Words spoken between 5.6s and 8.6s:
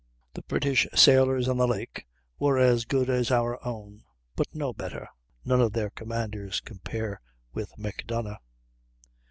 of their commanders compare with Macdonough.